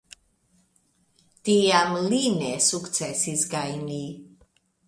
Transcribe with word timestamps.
Tiam 1.49 1.93
li 2.13 2.23
ne 2.39 2.49
sukcesis 2.71 3.47
gajni. 3.55 4.05